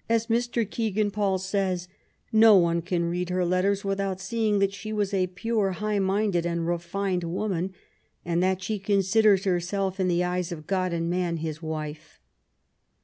[0.00, 0.68] *' As Mr.
[0.68, 1.90] Kegan Paul says, *^
[2.32, 6.44] No one can read her letters without seeing that she was a pure, high minded,
[6.44, 7.72] and refined woman,
[8.24, 12.18] and that she considered herself, in the eyes of God and man, his wife.'